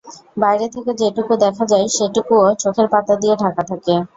বাইরে 0.37 0.65
থেকে 0.69 0.91
যেটুকু 1.01 1.33
দেখা 1.43 1.63
যায়, 1.65 1.85
সেটুকুও 1.95 2.47
চোখের 2.61 2.87
পাতা 2.93 3.13
দিয়ে 3.21 3.35
ঢাকা 3.43 3.63
থাকে। 3.69 3.93